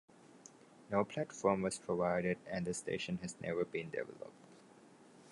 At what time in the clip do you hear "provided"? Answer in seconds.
1.77-2.39